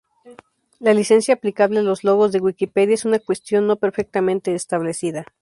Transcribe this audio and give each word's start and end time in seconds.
La 0.79 0.95
licencia 0.95 1.35
aplicable 1.35 1.77
a 1.77 1.83
los 1.83 2.03
logos 2.03 2.31
de 2.31 2.39
Wikipedia 2.39 2.95
es 2.95 3.05
una 3.05 3.19
cuestión 3.19 3.67
no 3.67 3.75
perfectamente 3.75 4.55
establecida. 4.55 5.27